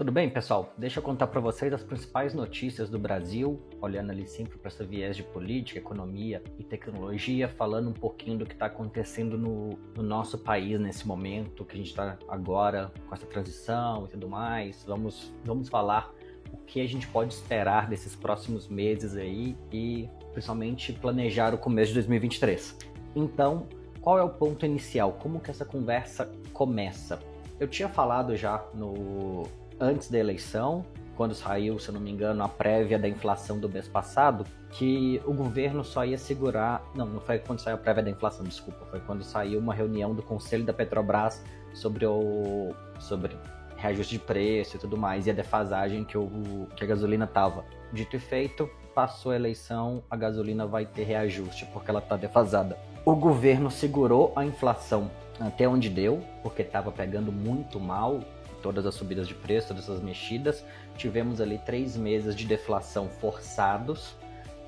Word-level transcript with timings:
Tudo 0.00 0.12
bem, 0.12 0.30
pessoal? 0.30 0.72
Deixa 0.78 0.98
eu 0.98 1.02
contar 1.02 1.26
para 1.26 1.42
vocês 1.42 1.70
as 1.74 1.84
principais 1.84 2.32
notícias 2.32 2.88
do 2.88 2.98
Brasil, 2.98 3.60
olhando 3.82 4.10
ali 4.10 4.26
sempre 4.26 4.56
para 4.56 4.68
essa 4.68 4.82
viés 4.82 5.14
de 5.14 5.22
política, 5.22 5.78
economia 5.78 6.42
e 6.58 6.64
tecnologia, 6.64 7.46
falando 7.46 7.90
um 7.90 7.92
pouquinho 7.92 8.38
do 8.38 8.46
que 8.46 8.54
está 8.54 8.64
acontecendo 8.64 9.36
no, 9.36 9.78
no, 9.94 10.02
nosso 10.02 10.38
país 10.38 10.80
nesse 10.80 11.06
momento, 11.06 11.66
que 11.66 11.74
a 11.74 11.76
gente 11.76 11.90
está 11.90 12.16
agora 12.28 12.90
com 13.06 13.14
essa 13.14 13.26
transição 13.26 14.06
e 14.06 14.08
tudo 14.08 14.26
mais. 14.26 14.82
Vamos, 14.86 15.34
vamos 15.44 15.68
falar 15.68 16.10
o 16.50 16.56
que 16.56 16.80
a 16.80 16.88
gente 16.88 17.06
pode 17.06 17.34
esperar 17.34 17.86
desses 17.86 18.16
próximos 18.16 18.68
meses 18.68 19.14
aí 19.14 19.54
e 19.70 20.08
principalmente 20.32 20.94
planejar 20.94 21.52
o 21.52 21.58
começo 21.58 21.88
de 21.88 21.96
2023. 21.96 22.74
Então, 23.14 23.68
qual 24.00 24.18
é 24.18 24.22
o 24.22 24.30
ponto 24.30 24.64
inicial? 24.64 25.12
Como 25.20 25.40
que 25.40 25.50
essa 25.50 25.66
conversa 25.66 26.32
começa? 26.54 27.20
Eu 27.60 27.68
tinha 27.68 27.90
falado 27.90 28.34
já 28.34 28.64
no 28.72 29.46
antes 29.80 30.10
da 30.10 30.18
eleição, 30.18 30.84
quando 31.16 31.34
saiu, 31.34 31.78
se 31.78 31.90
não 31.90 32.00
me 32.00 32.10
engano, 32.10 32.42
a 32.42 32.48
prévia 32.48 32.98
da 32.98 33.08
inflação 33.08 33.58
do 33.58 33.68
mês 33.68 33.88
passado, 33.88 34.46
que 34.70 35.20
o 35.26 35.32
governo 35.32 35.82
só 35.84 36.04
ia 36.04 36.16
segurar. 36.16 36.82
Não, 36.94 37.06
não 37.06 37.20
foi 37.20 37.38
quando 37.38 37.58
saiu 37.58 37.76
a 37.76 37.78
prévia 37.78 38.02
da 38.02 38.10
inflação, 38.10 38.44
desculpa. 38.44 38.86
Foi 38.90 39.00
quando 39.00 39.22
saiu 39.22 39.58
uma 39.58 39.74
reunião 39.74 40.14
do 40.14 40.22
Conselho 40.22 40.64
da 40.64 40.72
Petrobras 40.72 41.42
sobre 41.74 42.06
o. 42.06 42.74
sobre 42.98 43.36
reajuste 43.76 44.18
de 44.18 44.18
preço 44.18 44.76
e 44.76 44.78
tudo 44.78 44.96
mais, 44.96 45.26
e 45.26 45.30
a 45.30 45.32
defasagem 45.32 46.04
que, 46.04 46.16
o, 46.16 46.68
que 46.76 46.84
a 46.84 46.86
gasolina 46.86 47.26
tava. 47.26 47.64
Dito 47.92 48.14
e 48.14 48.18
feito, 48.18 48.68
passou 48.94 49.32
a 49.32 49.36
eleição, 49.36 50.02
a 50.10 50.16
gasolina 50.16 50.66
vai 50.66 50.84
ter 50.84 51.04
reajuste, 51.04 51.64
porque 51.72 51.90
ela 51.90 52.00
tá 52.00 52.16
defasada. 52.16 52.78
O 53.04 53.14
governo 53.14 53.70
segurou 53.70 54.32
a 54.36 54.44
inflação 54.44 55.10
até 55.40 55.66
onde 55.66 55.88
deu, 55.88 56.22
porque 56.42 56.60
estava 56.60 56.92
pegando 56.92 57.32
muito 57.32 57.80
mal 57.80 58.20
todas 58.62 58.86
as 58.86 58.94
subidas 58.94 59.26
de 59.26 59.34
preço, 59.34 59.68
todas 59.68 59.84
essas 59.84 60.00
mexidas. 60.00 60.64
Tivemos 60.96 61.40
ali 61.40 61.58
três 61.58 61.96
meses 61.96 62.34
de 62.34 62.46
deflação 62.46 63.08
forçados 63.08 64.14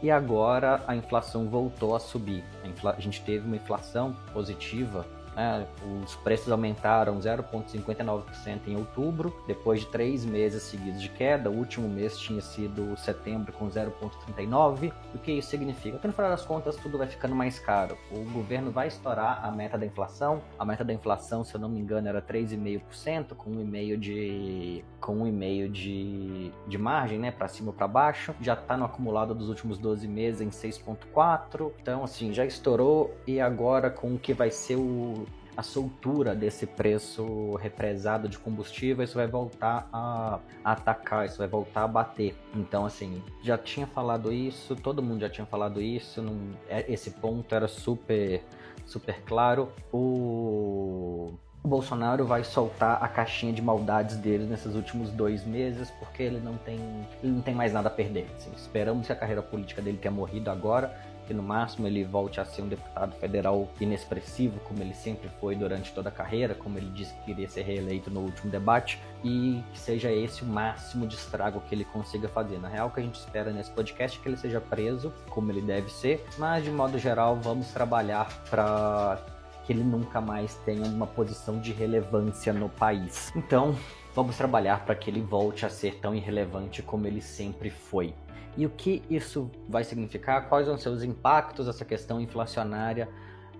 e 0.02 0.10
agora 0.10 0.82
a 0.86 0.96
inflação 0.96 1.48
voltou 1.48 1.94
a 1.94 2.00
subir. 2.00 2.44
A, 2.84 2.90
a 2.90 3.00
gente 3.00 3.22
teve 3.22 3.46
uma 3.46 3.56
inflação 3.56 4.14
positiva 4.32 5.06
né? 5.34 5.66
Os 6.04 6.14
preços 6.16 6.50
aumentaram 6.50 7.18
0,59% 7.18 8.68
em 8.68 8.76
outubro, 8.76 9.34
depois 9.46 9.80
de 9.80 9.86
três 9.86 10.24
meses 10.24 10.62
seguidos 10.62 11.00
de 11.00 11.08
queda. 11.08 11.50
O 11.50 11.54
último 11.56 11.88
mês 11.88 12.18
tinha 12.18 12.40
sido 12.40 12.96
setembro 12.96 13.52
com 13.52 13.68
0,39%. 13.68 14.92
O 15.14 15.18
que 15.18 15.32
isso 15.32 15.48
significa? 15.48 15.98
Que 15.98 16.06
no 16.06 16.12
final 16.12 16.30
das 16.30 16.44
contas 16.44 16.76
tudo 16.76 16.98
vai 16.98 17.06
ficando 17.06 17.34
mais 17.34 17.58
caro. 17.58 17.96
O 18.10 18.24
governo 18.30 18.70
vai 18.70 18.88
estourar 18.88 19.44
a 19.44 19.50
meta 19.50 19.78
da 19.78 19.86
inflação. 19.86 20.42
A 20.58 20.64
meta 20.64 20.84
da 20.84 20.92
inflação, 20.92 21.44
se 21.44 21.54
eu 21.54 21.60
não 21.60 21.68
me 21.68 21.80
engano, 21.80 22.08
era 22.08 22.20
3,5%, 22.20 23.34
com 23.34 23.50
1,5% 23.50 23.98
de 23.98 24.84
com 25.00 25.24
1,5% 25.24 25.70
de, 25.70 26.52
de 26.66 26.78
margem, 26.78 27.18
né, 27.18 27.30
para 27.30 27.48
cima 27.48 27.68
ou 27.68 27.74
para 27.74 27.88
baixo. 27.88 28.34
Já 28.40 28.54
está 28.54 28.76
no 28.76 28.84
acumulado 28.84 29.34
dos 29.34 29.48
últimos 29.48 29.78
12 29.78 30.06
meses 30.06 30.40
em 30.40 30.48
6,4%. 30.48 31.72
Então, 31.80 32.04
assim, 32.04 32.32
já 32.32 32.44
estourou 32.44 33.14
e 33.26 33.40
agora 33.40 33.90
com 33.90 34.14
o 34.14 34.18
que 34.18 34.32
vai 34.32 34.50
ser 34.50 34.76
o 34.76 35.21
a 35.56 35.62
soltura 35.62 36.34
desse 36.34 36.66
preço 36.66 37.54
represado 37.56 38.28
de 38.28 38.38
combustível, 38.38 39.04
isso 39.04 39.14
vai 39.14 39.26
voltar 39.26 39.88
a, 39.92 40.38
atacar, 40.64 41.26
isso 41.26 41.38
vai 41.38 41.48
voltar 41.48 41.84
a 41.84 41.88
bater. 41.88 42.34
Então, 42.54 42.86
assim, 42.86 43.22
já 43.42 43.58
tinha 43.58 43.86
falado 43.86 44.32
isso, 44.32 44.74
todo 44.74 45.02
mundo 45.02 45.20
já 45.20 45.28
tinha 45.28 45.46
falado 45.46 45.80
isso, 45.80 46.22
não, 46.22 46.36
é, 46.68 46.90
esse 46.90 47.10
ponto 47.10 47.54
era 47.54 47.68
super, 47.68 48.42
super 48.86 49.22
claro. 49.22 49.70
O 49.92 51.34
o 51.64 51.68
Bolsonaro 51.68 52.26
vai 52.26 52.42
soltar 52.42 53.02
a 53.02 53.06
caixinha 53.06 53.52
de 53.52 53.62
maldades 53.62 54.16
dele 54.16 54.44
nesses 54.44 54.74
últimos 54.74 55.10
dois 55.10 55.44
meses, 55.44 55.92
porque 55.92 56.20
ele 56.20 56.40
não 56.40 56.56
tem, 56.56 56.76
ele 57.22 57.32
não 57.32 57.40
tem 57.40 57.54
mais 57.54 57.72
nada 57.72 57.86
a 57.86 57.90
perder. 57.90 58.26
Assim, 58.36 58.50
esperamos 58.56 59.06
que 59.06 59.12
a 59.12 59.16
carreira 59.16 59.42
política 59.42 59.80
dele 59.80 59.96
tenha 59.96 60.10
morrido 60.10 60.50
agora 60.50 60.92
que 61.26 61.34
no 61.34 61.42
máximo 61.42 61.86
ele 61.86 62.04
volte 62.04 62.40
a 62.40 62.44
ser 62.44 62.62
um 62.62 62.68
deputado 62.68 63.14
federal 63.16 63.68
inexpressivo, 63.80 64.60
como 64.60 64.82
ele 64.82 64.94
sempre 64.94 65.28
foi 65.40 65.54
durante 65.54 65.92
toda 65.92 66.08
a 66.08 66.12
carreira, 66.12 66.54
como 66.54 66.78
ele 66.78 66.90
disse 66.90 67.14
que 67.14 67.26
queria 67.26 67.48
ser 67.48 67.62
reeleito 67.62 68.10
no 68.10 68.20
último 68.20 68.50
debate, 68.50 69.00
e 69.24 69.62
que 69.72 69.78
seja 69.78 70.10
esse 70.10 70.42
o 70.42 70.46
máximo 70.46 71.06
de 71.06 71.14
estrago 71.14 71.62
que 71.68 71.74
ele 71.74 71.84
consiga 71.84 72.28
fazer. 72.28 72.58
Na 72.58 72.68
real, 72.68 72.88
o 72.88 72.90
que 72.90 73.00
a 73.00 73.02
gente 73.02 73.18
espera 73.18 73.50
nesse 73.50 73.70
podcast 73.70 74.18
é 74.18 74.22
que 74.22 74.28
ele 74.28 74.36
seja 74.36 74.60
preso, 74.60 75.12
como 75.30 75.50
ele 75.50 75.62
deve 75.62 75.90
ser, 75.90 76.24
mas 76.38 76.64
de 76.64 76.70
modo 76.70 76.98
geral, 76.98 77.36
vamos 77.36 77.68
trabalhar 77.68 78.28
para 78.50 79.18
que 79.64 79.72
ele 79.72 79.84
nunca 79.84 80.20
mais 80.20 80.54
tenha 80.64 80.84
uma 80.86 81.06
posição 81.06 81.60
de 81.60 81.72
relevância 81.72 82.52
no 82.52 82.68
país. 82.68 83.32
Então, 83.36 83.76
vamos 84.14 84.36
trabalhar 84.36 84.84
para 84.84 84.94
que 84.94 85.10
ele 85.10 85.20
volte 85.20 85.64
a 85.64 85.70
ser 85.70 85.98
tão 86.00 86.14
irrelevante 86.14 86.82
como 86.82 87.06
ele 87.06 87.20
sempre 87.20 87.70
foi 87.70 88.14
e 88.56 88.66
o 88.66 88.70
que 88.70 89.02
isso 89.08 89.50
vai 89.68 89.82
significar, 89.84 90.48
quais 90.48 90.66
vão 90.66 90.76
ser 90.76 90.90
os 90.90 91.02
impactos 91.02 91.66
dessa 91.66 91.84
questão 91.84 92.20
inflacionária 92.20 93.08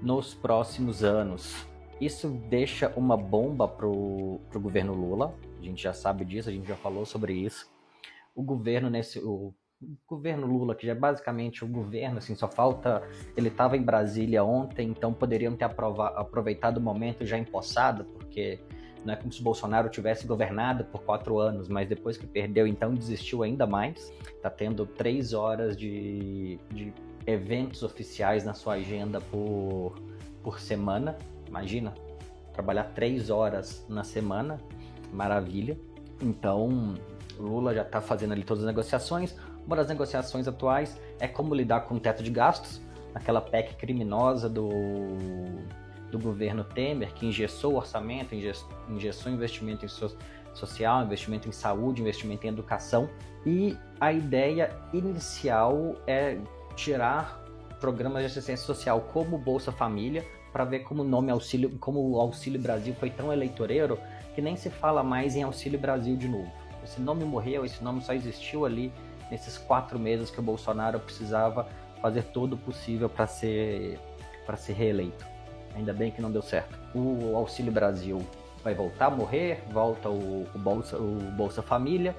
nos 0.00 0.34
próximos 0.34 1.02
anos. 1.02 1.66
Isso 2.00 2.28
deixa 2.28 2.92
uma 2.96 3.16
bomba 3.16 3.66
para 3.66 3.86
o 3.86 4.40
governo 4.54 4.92
Lula, 4.92 5.34
a 5.58 5.62
gente 5.62 5.82
já 5.82 5.92
sabe 5.92 6.24
disso, 6.24 6.48
a 6.48 6.52
gente 6.52 6.66
já 6.66 6.76
falou 6.76 7.06
sobre 7.06 7.32
isso. 7.32 7.70
O 8.34 8.42
governo 8.42 8.90
nesse. 8.90 9.19
O, 9.20 9.54
governo 10.06 10.46
Lula, 10.46 10.76
que 10.76 10.86
já 10.86 10.92
é 10.92 10.94
basicamente 10.94 11.64
o 11.64 11.69
governo, 11.69 12.19
assim, 12.19 12.36
só 12.36 12.48
falta. 12.48 13.02
Ele 13.36 13.48
estava 13.48 13.76
em 13.76 13.82
Brasília 13.82 14.44
ontem, 14.44 14.88
então 14.88 15.12
poderiam 15.12 15.56
ter 15.56 15.64
aproveitado 15.64 16.76
o 16.76 16.80
momento 16.80 17.26
já 17.26 17.36
empossado, 17.36 18.04
porque 18.04 18.60
não 19.04 19.14
é 19.14 19.16
como 19.16 19.32
se 19.32 19.40
o 19.40 19.44
Bolsonaro 19.44 19.88
tivesse 19.88 20.26
governado 20.26 20.84
por 20.84 21.02
quatro 21.02 21.38
anos, 21.38 21.68
mas 21.68 21.88
depois 21.88 22.16
que 22.16 22.26
perdeu, 22.26 22.66
então 22.66 22.94
desistiu 22.94 23.42
ainda 23.42 23.66
mais. 23.66 24.12
Está 24.28 24.48
tendo 24.48 24.86
três 24.86 25.32
horas 25.32 25.76
de, 25.76 26.58
de 26.70 26.92
eventos 27.26 27.82
oficiais 27.82 28.44
na 28.44 28.54
sua 28.54 28.74
agenda 28.74 29.20
por, 29.20 29.94
por 30.42 30.60
semana. 30.60 31.18
Imagina, 31.48 31.94
trabalhar 32.52 32.84
três 32.94 33.28
horas 33.28 33.84
na 33.88 34.04
semana, 34.04 34.60
maravilha. 35.12 35.76
Então, 36.20 36.94
Lula 37.38 37.74
já 37.74 37.82
está 37.82 38.00
fazendo 38.00 38.32
ali 38.32 38.44
todas 38.44 38.62
as 38.62 38.69
negociações. 38.69 39.34
Uma 39.66 39.76
das 39.76 39.88
negociações 39.88 40.46
atuais 40.46 41.00
é 41.19 41.26
como 41.26 41.54
lidar 41.54 41.82
com 41.82 41.96
o 41.96 42.00
teto 42.00 42.22
de 42.22 42.30
gastos, 42.30 42.80
aquela 43.14 43.40
PEC 43.40 43.76
criminosa 43.76 44.48
do 44.48 44.70
do 46.12 46.18
governo 46.18 46.62
Temer, 46.62 47.12
que 47.14 47.26
engessou 47.26 47.72
o 47.72 47.76
orçamento, 47.76 48.34
engessou 48.34 49.32
investimento 49.32 49.84
em 49.84 49.88
so 49.88 50.14
social, 50.52 51.02
investimento 51.02 51.48
em 51.48 51.52
saúde, 51.52 52.02
investimento 52.02 52.46
em 52.46 52.50
educação. 52.50 53.08
E 53.44 53.76
a 53.98 54.12
ideia 54.12 54.70
inicial 54.92 55.96
é 56.06 56.38
tirar 56.76 57.42
programas 57.80 58.20
de 58.20 58.26
assistência 58.26 58.64
social 58.64 59.00
como 59.12 59.38
Bolsa 59.38 59.72
Família, 59.72 60.24
para 60.52 60.64
ver 60.64 60.80
como 60.80 61.02
o 61.02 61.04
nome 61.04 61.32
Auxílio, 61.32 61.70
como 61.80 61.98
o 62.10 62.20
Auxílio 62.20 62.60
Brasil 62.60 62.94
foi 63.00 63.08
tão 63.08 63.32
eleitoreiro 63.32 63.98
que 64.34 64.42
nem 64.42 64.54
se 64.54 64.68
fala 64.68 65.02
mais 65.02 65.34
em 65.34 65.42
Auxílio 65.42 65.80
Brasil 65.80 66.14
de 66.14 66.28
novo. 66.28 66.52
Esse 66.84 67.00
nome 67.00 67.24
morreu, 67.24 67.64
esse 67.64 67.82
nome 67.82 68.02
só 68.02 68.12
existiu 68.12 68.66
ali 68.66 68.92
nesses 69.30 69.56
quatro 69.56 69.98
meses 69.98 70.30
que 70.30 70.38
o 70.38 70.42
Bolsonaro 70.42 71.00
precisava 71.00 71.66
fazer 72.02 72.24
todo 72.24 72.52
o 72.52 72.58
possível 72.58 73.08
para 73.08 73.26
ser 73.26 73.98
para 74.44 74.56
ser 74.56 74.74
reeleito. 74.74 75.24
Ainda 75.74 75.92
bem 75.92 76.10
que 76.10 76.20
não 76.20 76.30
deu 76.30 76.42
certo. 76.42 76.78
O 76.94 77.36
Auxílio 77.36 77.72
Brasil 77.72 78.24
vai 78.62 78.74
voltar 78.74 79.06
a 79.06 79.10
morrer, 79.10 79.62
volta 79.70 80.08
o, 80.08 80.46
o, 80.54 80.58
Bolsa, 80.58 80.96
o 80.96 81.18
Bolsa 81.36 81.62
Família. 81.62 82.14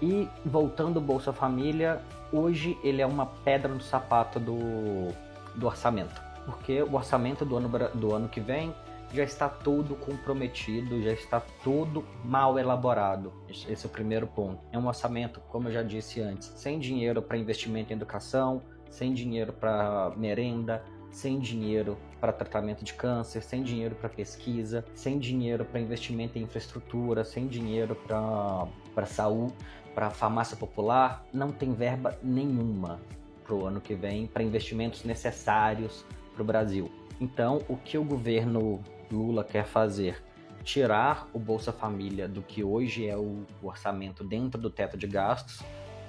E 0.00 0.28
voltando 0.44 0.96
o 0.96 1.00
Bolsa 1.00 1.32
Família, 1.32 2.00
hoje 2.32 2.76
ele 2.82 3.00
é 3.00 3.06
uma 3.06 3.26
pedra 3.26 3.72
no 3.72 3.80
sapato 3.80 4.40
do, 4.40 5.12
do 5.54 5.66
orçamento. 5.66 6.20
Porque 6.44 6.82
o 6.82 6.94
orçamento 6.94 7.44
do 7.44 7.56
ano, 7.56 7.70
do 7.94 8.14
ano 8.14 8.28
que 8.28 8.40
vem 8.40 8.74
já 9.12 9.22
está 9.22 9.48
tudo 9.48 9.94
comprometido, 9.94 11.02
já 11.02 11.12
está 11.12 11.40
tudo 11.62 12.04
mal 12.24 12.58
elaborado. 12.58 13.32
Esse 13.48 13.84
é 13.84 13.88
o 13.88 13.92
primeiro 13.92 14.26
ponto. 14.26 14.58
É 14.72 14.78
um 14.78 14.86
orçamento, 14.86 15.40
como 15.48 15.68
eu 15.68 15.72
já 15.72 15.82
disse 15.82 16.20
antes, 16.20 16.48
sem 16.56 16.78
dinheiro 16.78 17.20
para 17.20 17.36
investimento 17.36 17.92
em 17.92 17.96
educação, 17.96 18.62
sem 18.90 19.12
dinheiro 19.12 19.52
para 19.52 20.12
merenda, 20.16 20.82
sem 21.12 21.38
dinheiro 21.38 21.96
para 22.18 22.32
tratamento 22.32 22.82
de 22.82 22.94
câncer, 22.94 23.42
sem 23.42 23.62
dinheiro 23.62 23.94
para 23.94 24.08
pesquisa, 24.08 24.84
sem 24.94 25.18
dinheiro 25.18 25.64
para 25.64 25.78
investimento 25.78 26.38
em 26.38 26.42
infraestrutura, 26.42 27.22
sem 27.22 27.46
dinheiro 27.46 27.94
para 27.94 29.06
saúde, 29.06 29.52
para 29.94 30.10
farmácia 30.10 30.56
popular, 30.56 31.24
não 31.32 31.52
tem 31.52 31.72
verba 31.74 32.18
nenhuma 32.22 32.98
para 33.44 33.54
o 33.54 33.66
ano 33.66 33.80
que 33.80 33.94
vem 33.94 34.26
para 34.26 34.42
investimentos 34.42 35.04
necessários 35.04 36.04
para 36.32 36.42
o 36.42 36.44
Brasil. 36.44 36.90
Então, 37.20 37.60
o 37.68 37.76
que 37.76 37.98
o 37.98 38.04
governo 38.04 38.80
Lula 39.10 39.44
quer 39.44 39.66
fazer? 39.66 40.22
Tirar 40.64 41.28
o 41.32 41.38
Bolsa 41.38 41.72
Família 41.72 42.26
do 42.26 42.40
que 42.40 42.64
hoje 42.64 43.06
é 43.06 43.16
o 43.16 43.44
orçamento 43.62 44.24
dentro 44.24 44.60
do 44.60 44.70
teto 44.70 44.96
de 44.96 45.06
gastos 45.06 45.62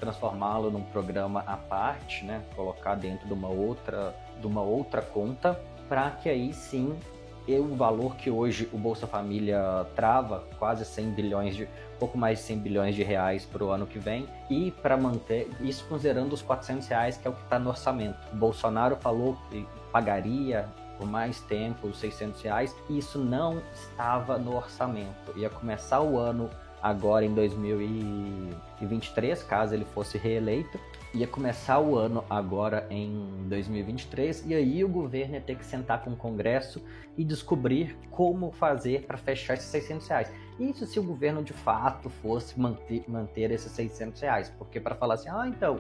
transformá-lo 0.04 0.70
num 0.70 0.84
programa 0.84 1.42
à 1.48 1.56
parte, 1.56 2.26
né? 2.26 2.44
Colocar 2.56 2.96
dentro 2.96 3.26
de 3.26 3.34
uma 3.34 3.48
outra, 3.48 4.14
de 4.40 4.48
uma 4.48 4.62
outra 4.62 5.02
conta, 5.02 5.60
para 5.88 6.12
que 6.12 6.30
aí 6.30 6.54
sim 6.54 6.98
o 7.48 7.76
valor 7.76 8.16
que 8.16 8.30
hoje 8.30 8.70
o 8.72 8.78
Bolsa 8.78 9.06
Família 9.06 9.86
trava, 9.96 10.46
quase 10.58 10.86
100 10.86 11.10
bilhões 11.12 11.56
de 11.56 11.68
pouco 12.00 12.18
mais 12.18 12.40
de 12.40 12.46
100 12.46 12.60
bilhões 12.60 12.96
de 12.96 13.04
reais 13.04 13.46
para 13.46 13.64
o 13.64 13.70
ano 13.70 13.86
que 13.86 14.00
vem 14.00 14.28
e 14.50 14.72
para 14.72 14.96
manter 14.96 15.50
isso 15.62 15.86
considerando 15.88 16.34
os 16.34 16.42
400 16.42 16.88
reais 16.88 17.18
que 17.18 17.28
é 17.28 17.32
o 17.32 17.34
que 17.34 17.44
está 17.44 17.60
no 17.60 17.70
orçamento. 17.70 18.18
O 18.32 18.36
Bolsonaro 18.36 18.96
falou 18.96 19.38
que 19.50 19.68
pagaria 19.92 20.68
por 20.98 21.08
mais 21.08 21.42
tempo 21.42 21.88
os 21.88 21.98
600 22.00 22.42
reais 22.42 22.76
e 22.90 22.98
isso 22.98 23.20
não 23.20 23.62
estava 23.74 24.38
no 24.38 24.56
orçamento. 24.56 25.38
Ia 25.38 25.50
começar 25.50 26.02
o 26.02 26.18
ano 26.18 26.50
agora 26.84 27.26
em 27.26 27.34
2023, 27.34 29.42
caso 29.44 29.74
ele 29.74 29.86
fosse 29.86 30.18
reeleito, 30.18 30.78
ia 31.14 31.26
começar 31.26 31.80
o 31.80 31.98
ano 31.98 32.26
agora 32.30 32.86
em 32.90 33.48
2023 33.48 34.46
e 34.48 34.54
aí 34.54 34.84
o 34.84 34.90
governo 34.90 35.36
ia 35.36 35.42
ter 35.42 35.56
que 35.56 35.66
sentar 35.66 36.04
com 36.04 36.12
o 36.12 36.18
Congresso 36.18 36.84
e 37.18 37.24
descobrir 37.24 37.96
como 38.12 38.52
fazer 38.52 39.04
para 39.04 39.18
fechar 39.18 39.54
esses 39.54 39.68
600 39.68 40.06
reais. 40.08 40.30
Isso 40.60 40.86
se 40.86 41.00
o 41.00 41.04
governo 41.04 41.42
de 41.42 41.54
fato 41.54 42.10
fosse 42.10 42.60
manter, 42.60 43.06
manter 43.08 43.50
esses 43.52 43.72
600 43.72 44.22
reais, 44.22 44.54
porque 44.58 44.82
para 44.82 44.96
falar 44.96 45.14
assim, 45.14 45.30
ah, 45.30 45.48
então, 45.48 45.80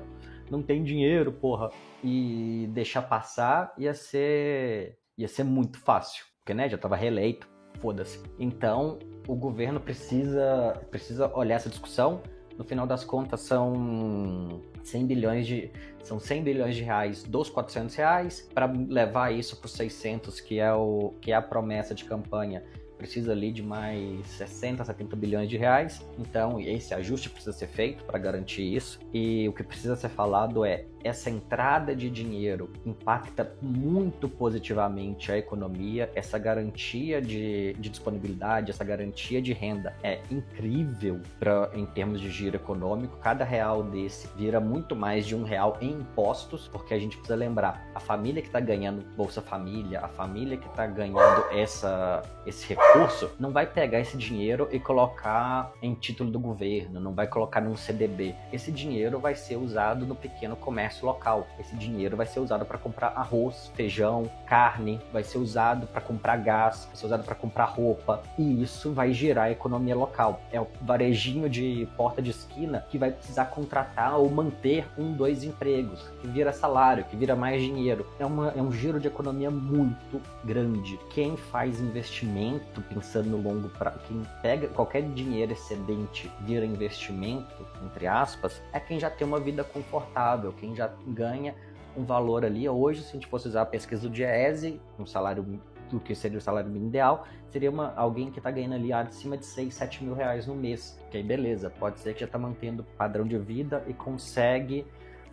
não 0.50 0.63
tem 0.63 0.81
dinheiro, 0.83 1.33
porra, 1.33 1.69
e 2.01 2.69
deixar 2.71 3.01
passar 3.01 3.73
ia 3.77 3.94
ser 3.94 4.97
ia 5.17 5.27
ser 5.27 5.44
muito 5.44 5.79
fácil, 5.79 6.23
porque 6.39 6.53
né, 6.53 6.69
já 6.69 6.75
estava 6.75 6.95
reeleito, 6.95 7.47
foda-se. 7.83 8.18
Então, 8.39 8.97
o 9.27 9.35
governo 9.35 9.77
precisa 9.77 10.81
precisa 10.89 11.30
olhar 11.35 11.56
essa 11.56 11.69
discussão 11.69 12.21
no 12.57 12.63
final 12.63 12.88
das 12.88 13.03
contas 13.03 13.41
são 13.41 14.62
100 14.83 15.06
bilhões 15.06 15.45
de 15.45 15.69
são 16.01 16.19
100 16.19 16.44
bilhões 16.44 16.75
de 16.75 16.83
reais 16.83 17.24
dos 17.24 17.50
400 17.50 17.95
reais 17.95 18.50
para 18.53 18.65
levar 18.65 19.33
isso 19.33 19.57
para 19.57 19.65
os 19.65 19.74
600 19.74 20.39
que 20.39 20.59
é 20.59 20.74
o 20.74 21.13
que 21.19 21.31
é 21.31 21.35
a 21.35 21.41
promessa 21.41 21.94
de 21.94 22.06
campanha 22.06 22.63
precisa 23.03 23.33
ali 23.33 23.51
de 23.51 23.62
mais 23.62 24.25
60, 24.27 24.86
70 24.86 25.15
bilhões 25.18 25.50
de 25.50 25.57
reais. 25.57 26.01
Então, 26.18 26.57
esse 26.57 26.94
ajuste 26.94 27.29
precisa 27.29 27.51
ser 27.51 27.68
feito 27.68 28.01
para 28.06 28.18
garantir 28.18 28.63
isso. 28.63 28.97
E 29.13 29.45
o 29.50 29.51
que 29.51 29.62
precisa 29.62 29.97
ser 29.97 30.07
falado 30.07 30.63
é 30.63 30.86
essa 31.03 31.29
entrada 31.29 31.95
de 31.95 32.09
dinheiro 32.09 32.71
impacta 32.85 33.53
muito 33.61 34.29
positivamente 34.29 35.31
a 35.31 35.38
economia, 35.38 36.09
essa 36.15 36.38
garantia 36.38 37.21
de, 37.21 37.73
de 37.73 37.89
disponibilidade, 37.89 38.71
essa 38.71 38.83
garantia 38.83 39.41
de 39.41 39.53
renda 39.53 39.95
é 40.01 40.19
incrível 40.31 41.21
pra, 41.39 41.69
em 41.73 41.85
termos 41.85 42.21
de 42.21 42.31
giro 42.31 42.55
econômico. 42.55 43.17
Cada 43.17 43.44
real 43.44 43.83
desse 43.83 44.27
vira 44.35 44.59
muito 44.59 44.95
mais 44.95 45.25
de 45.25 45.35
um 45.35 45.44
real 45.44 45.77
em 45.81 45.91
impostos, 45.91 46.67
porque 46.67 46.94
a 46.94 47.00
gente 47.00 47.17
precisa 47.17 47.35
lembrar, 47.35 47.88
a 47.94 48.00
família 48.00 48.41
que 48.41 48.47
está 48.47 48.59
ganhando 48.59 49.03
Bolsa 49.15 49.41
Família, 49.41 50.00
a 50.00 50.07
família 50.07 50.57
que 50.57 50.67
está 50.67 50.85
ganhando 50.85 51.44
essa, 51.51 52.21
esse 52.45 52.67
recurso, 52.67 53.31
não 53.39 53.51
vai 53.51 53.65
pegar 53.65 54.00
esse 54.00 54.17
dinheiro 54.17 54.67
e 54.71 54.79
colocar 54.79 55.71
em 55.81 55.94
título 55.94 56.31
do 56.31 56.39
governo, 56.39 57.00
não 57.00 57.13
vai 57.13 57.27
colocar 57.27 57.61
num 57.61 57.75
CDB. 57.75 58.35
Esse 58.51 58.71
dinheiro 58.71 59.19
vai 59.19 59.35
ser 59.35 59.57
usado 59.57 60.05
no 60.05 60.15
pequeno 60.15 60.55
comércio 60.55 60.92
comércio 60.93 61.05
local. 61.05 61.47
Esse 61.59 61.75
dinheiro 61.75 62.15
vai 62.15 62.25
ser 62.25 62.39
usado 62.39 62.65
para 62.65 62.77
comprar 62.77 63.09
arroz, 63.09 63.71
feijão, 63.75 64.29
carne, 64.45 64.99
vai 65.11 65.23
ser 65.23 65.37
usado 65.37 65.87
para 65.87 66.01
comprar 66.01 66.37
gás, 66.37 66.85
vai 66.87 66.95
ser 66.95 67.05
usado 67.05 67.23
para 67.23 67.35
comprar 67.35 67.65
roupa, 67.65 68.21
e 68.37 68.61
isso 68.61 68.91
vai 68.93 69.13
gerar 69.13 69.43
a 69.43 69.51
economia 69.51 69.95
local. 69.95 70.41
É 70.51 70.59
o 70.59 70.67
varejinho 70.81 71.49
de 71.49 71.87
porta 71.97 72.21
de 72.21 72.31
esquina 72.31 72.85
que 72.89 72.97
vai 72.97 73.11
precisar 73.11 73.45
contratar 73.45 74.17
ou 74.17 74.29
manter 74.29 74.87
um, 74.97 75.13
dois 75.13 75.43
empregos, 75.43 76.07
que 76.21 76.27
vira 76.27 76.53
salário, 76.53 77.05
que 77.05 77.15
vira 77.15 77.35
mais 77.35 77.61
dinheiro. 77.61 78.05
É, 78.19 78.25
uma, 78.25 78.49
é 78.51 78.61
um 78.61 78.71
giro 78.71 78.99
de 78.99 79.07
economia 79.07 79.49
muito 79.49 80.21
grande. 80.43 80.99
Quem 81.09 81.35
faz 81.35 81.79
investimento 81.79 82.81
pensando 82.81 83.29
no 83.29 83.37
longo 83.37 83.69
prazo, 83.69 83.99
quem 84.07 84.21
pega 84.41 84.67
qualquer 84.67 85.01
dinheiro 85.01 85.53
excedente 85.53 86.31
vira 86.41 86.65
investimento, 86.65 87.65
entre 87.83 88.07
aspas, 88.07 88.61
é 88.71 88.79
quem 88.79 88.99
já 88.99 89.09
tem 89.09 89.25
uma 89.25 89.39
vida 89.39 89.63
confortável, 89.63 90.53
quem 90.53 90.75
já 90.75 90.82
já 90.83 90.94
ganha 91.07 91.56
um 91.95 92.03
valor 92.03 92.44
ali. 92.44 92.68
Hoje, 92.68 93.01
se 93.01 93.09
a 93.09 93.13
gente 93.13 93.27
fosse 93.27 93.47
usar 93.47 93.62
a 93.62 93.65
pesquisa 93.65 94.07
do 94.07 94.09
Diese, 94.09 94.80
um 95.00 95.06
salário 95.06 95.59
do 95.89 96.00
que 96.00 96.15
seria 96.15 96.38
o 96.38 96.41
salário 96.41 96.69
mínimo 96.69 96.89
ideal, 96.89 97.27
seria 97.50 97.69
uma, 97.69 97.94
alguém 97.95 98.31
que 98.31 98.39
está 98.39 98.50
ganhando 98.50 98.75
ali 98.75 98.91
acima 98.91 99.38
de 99.38 99.45
6, 99.45 99.74
7 99.74 100.03
mil 100.03 100.15
reais 100.15 100.47
no 100.47 100.56
mês. 100.56 101.00
Que 101.12 101.18
aí 101.18 101.24
beleza, 101.24 101.69
pode 101.69 102.00
ser 102.00 102.13
que 102.13 102.21
já 102.21 102.25
está 102.25 102.39
mantendo 102.39 102.83
padrão 102.97 103.25
de 103.25 103.38
vida 103.38 103.83
e 103.88 103.94
consegue 103.94 104.85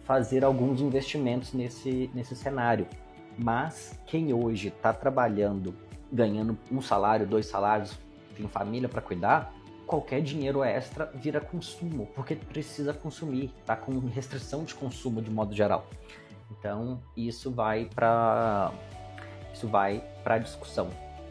fazer 0.04 0.44
alguns 0.44 0.80
investimentos 0.80 1.52
nesse, 1.52 2.10
nesse 2.14 2.36
cenário. 2.36 2.86
Mas 3.38 3.98
quem 4.06 4.34
hoje 4.34 4.68
está 4.68 4.92
trabalhando, 4.92 5.74
ganhando 6.12 6.58
um 6.70 6.82
salário, 6.82 7.26
dois 7.26 7.46
salários, 7.46 7.98
tem 8.36 8.46
família 8.48 8.88
para 8.88 9.00
cuidar, 9.00 9.54
qualquer 9.90 10.22
dinheiro 10.22 10.62
extra 10.62 11.10
vira 11.12 11.40
consumo, 11.40 12.06
porque 12.14 12.36
precisa 12.36 12.94
consumir, 12.94 13.52
tá 13.66 13.74
com 13.74 13.98
restrição 14.06 14.62
de 14.62 14.72
consumo 14.72 15.20
de 15.20 15.28
modo 15.28 15.52
geral. 15.52 15.84
Então, 16.52 17.00
isso 17.16 17.50
vai 17.50 17.90
para 17.92 18.70
isso 19.52 19.66
vai 19.66 20.00
para 20.22 20.38
discussão, 20.38 20.90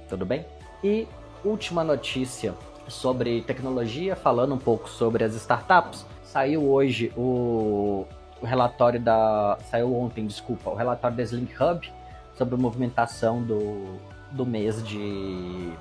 tudo 0.09 0.25
bem? 0.25 0.45
E 0.83 1.07
última 1.44 1.85
notícia 1.85 2.53
sobre 2.89 3.41
tecnologia, 3.44 4.13
falando 4.13 4.56
um 4.56 4.57
pouco 4.57 4.89
sobre 4.89 5.23
as 5.23 5.33
startups. 5.35 6.05
Saiu 6.21 6.69
hoje 6.69 7.13
o, 7.15 8.05
o 8.41 8.45
relatório 8.45 9.00
da 9.00 9.57
saiu 9.71 9.95
ontem, 9.95 10.27
desculpa, 10.27 10.69
o 10.69 10.75
relatório 10.75 11.15
da 11.15 11.23
Slink 11.23 11.53
Hub 11.63 11.89
sobre 12.38 12.55
a 12.55 12.57
movimentação 12.57 13.41
do, 13.41 13.97
do 14.31 14.45
mês 14.45 14.85
de 14.85 15.71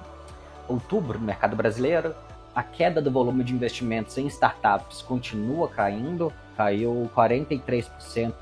outubro 0.69 1.19
no 1.19 1.25
mercado 1.25 1.57
brasileiro 1.57 2.15
a 2.59 2.63
queda 2.65 3.01
do 3.01 3.09
volume 3.09 3.45
de 3.45 3.55
investimentos 3.55 4.19
em 4.19 4.27
startups 4.27 5.01
continua 5.01 5.69
caindo, 5.69 6.33
caiu 6.57 7.09
43% 7.15 8.35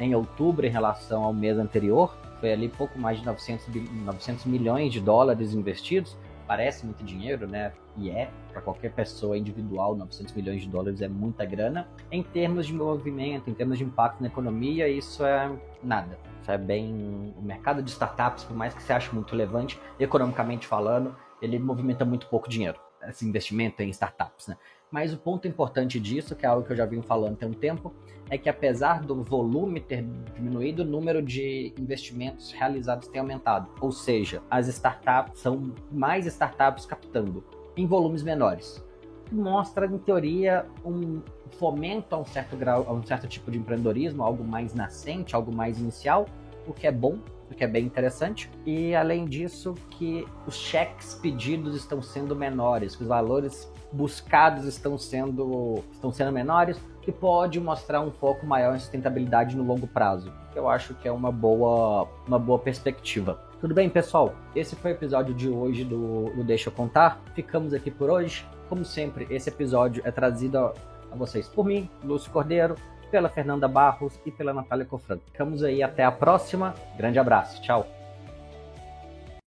em 0.00 0.14
outubro 0.14 0.64
em 0.64 0.70
relação 0.70 1.22
ao 1.22 1.34
mês 1.34 1.58
anterior, 1.58 2.16
foi 2.40 2.50
ali 2.50 2.66
pouco 2.70 2.98
mais 2.98 3.18
de 3.18 3.26
900, 3.26 3.66
900 4.06 4.46
milhões 4.46 4.90
de 4.90 5.02
dólares 5.02 5.52
investidos, 5.52 6.16
parece 6.46 6.86
muito 6.86 7.04
dinheiro, 7.04 7.46
né? 7.46 7.72
E 7.98 8.08
é, 8.08 8.30
para 8.50 8.62
qualquer 8.62 8.90
pessoa 8.92 9.36
individual, 9.36 9.94
900 9.96 10.32
milhões 10.32 10.62
de 10.62 10.68
dólares 10.68 11.02
é 11.02 11.08
muita 11.08 11.44
grana. 11.44 11.86
Em 12.10 12.22
termos 12.22 12.66
de 12.66 12.72
movimento, 12.72 13.50
em 13.50 13.54
termos 13.54 13.76
de 13.76 13.84
impacto 13.84 14.22
na 14.22 14.28
economia, 14.28 14.88
isso 14.88 15.26
é 15.26 15.52
nada. 15.84 16.18
Isso 16.40 16.50
é 16.50 16.56
bem. 16.56 17.34
O 17.36 17.42
mercado 17.42 17.82
de 17.82 17.90
startups, 17.90 18.44
por 18.44 18.56
mais 18.56 18.72
que 18.72 18.82
você 18.82 18.94
ache 18.94 19.14
muito 19.14 19.30
relevante, 19.30 19.78
economicamente 20.00 20.66
falando, 20.66 21.14
ele 21.42 21.58
movimenta 21.58 22.02
muito 22.02 22.26
pouco 22.28 22.48
dinheiro 22.48 22.80
esse 23.08 23.26
investimento 23.26 23.82
em 23.82 23.88
startups, 23.90 24.48
né? 24.48 24.56
Mas 24.90 25.12
o 25.12 25.16
ponto 25.16 25.48
importante 25.48 25.98
disso, 25.98 26.36
que 26.36 26.44
é 26.44 26.48
algo 26.48 26.66
que 26.66 26.72
eu 26.72 26.76
já 26.76 26.84
vim 26.84 27.00
falando 27.00 27.36
tem 27.36 27.48
um 27.48 27.52
tempo, 27.52 27.92
é 28.28 28.36
que 28.36 28.48
apesar 28.48 29.02
do 29.02 29.22
volume 29.22 29.80
ter 29.80 30.04
diminuído, 30.34 30.82
o 30.82 30.86
número 30.86 31.22
de 31.22 31.72
investimentos 31.78 32.52
realizados 32.52 33.08
tem 33.08 33.20
aumentado. 33.20 33.68
Ou 33.80 33.90
seja, 33.90 34.42
as 34.50 34.68
startups 34.68 35.40
são 35.40 35.72
mais 35.90 36.26
startups 36.26 36.84
captando 36.84 37.42
em 37.76 37.86
volumes 37.86 38.22
menores. 38.22 38.84
Mostra, 39.30 39.86
em 39.86 39.98
teoria, 39.98 40.66
um 40.84 41.22
fomento 41.52 42.14
a 42.14 42.18
um 42.18 42.24
certo 42.24 42.56
grau, 42.56 42.84
a 42.86 42.92
um 42.92 43.02
certo 43.02 43.26
tipo 43.26 43.50
de 43.50 43.58
empreendedorismo, 43.58 44.22
algo 44.22 44.44
mais 44.44 44.74
nascente, 44.74 45.34
algo 45.34 45.54
mais 45.54 45.78
inicial, 45.78 46.26
o 46.66 46.72
que 46.72 46.86
é 46.86 46.92
bom, 46.92 47.18
que 47.54 47.64
é 47.64 47.66
bem 47.66 47.84
interessante. 47.84 48.50
E 48.66 48.94
além 48.94 49.24
disso, 49.26 49.74
que 49.90 50.26
os 50.46 50.54
cheques 50.54 51.14
pedidos 51.14 51.76
estão 51.76 52.00
sendo 52.02 52.34
menores, 52.34 52.96
que 52.96 53.02
os 53.02 53.08
valores 53.08 53.70
buscados 53.92 54.64
estão 54.64 54.96
sendo, 54.96 55.82
estão 55.92 56.10
sendo 56.10 56.32
menores, 56.32 56.80
que 57.02 57.12
pode 57.12 57.60
mostrar 57.60 58.00
um 58.00 58.10
foco 58.10 58.46
maior 58.46 58.74
em 58.74 58.78
sustentabilidade 58.78 59.56
no 59.56 59.64
longo 59.64 59.86
prazo. 59.86 60.32
Eu 60.54 60.68
acho 60.68 60.94
que 60.94 61.06
é 61.06 61.12
uma 61.12 61.30
boa, 61.30 62.08
uma 62.26 62.38
boa 62.38 62.58
perspectiva. 62.58 63.40
Tudo 63.60 63.74
bem, 63.74 63.88
pessoal? 63.88 64.34
Esse 64.56 64.74
foi 64.74 64.92
o 64.92 64.94
episódio 64.94 65.34
de 65.34 65.48
hoje 65.48 65.84
do, 65.84 66.30
do 66.34 66.42
Deixa 66.42 66.68
Eu 66.68 66.74
Contar. 66.74 67.20
Ficamos 67.34 67.72
aqui 67.74 67.90
por 67.90 68.10
hoje. 68.10 68.46
Como 68.68 68.84
sempre, 68.84 69.26
esse 69.30 69.48
episódio 69.50 70.02
é 70.04 70.10
trazido 70.10 70.58
a, 70.58 70.72
a 71.10 71.16
vocês 71.16 71.46
por 71.48 71.64
mim, 71.64 71.88
Lúcio 72.02 72.30
Cordeiro, 72.32 72.74
pela 73.12 73.28
Fernanda 73.28 73.68
Barros 73.68 74.18
e 74.24 74.30
pela 74.30 74.54
Natália 74.54 74.86
Cofran. 74.86 75.18
Ficamos 75.26 75.62
aí 75.62 75.82
até 75.82 76.02
a 76.02 76.10
próxima. 76.10 76.74
Grande 76.96 77.18
abraço. 77.18 77.60
Tchau. 77.60 78.01